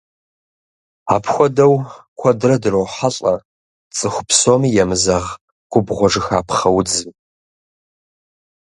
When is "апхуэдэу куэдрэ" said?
1.15-2.55